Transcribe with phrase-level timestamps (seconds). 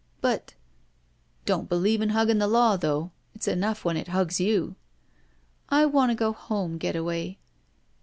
[0.19, 0.55] "But—"
[1.45, 3.11] "Don't believe in hugging the law, though.
[3.35, 4.75] It's enough when it hugs you."
[5.69, 7.37] I want to go home, Getaway."